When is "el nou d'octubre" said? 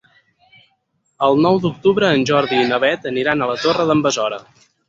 1.27-2.11